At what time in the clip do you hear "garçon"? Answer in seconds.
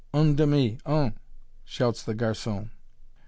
2.15-2.71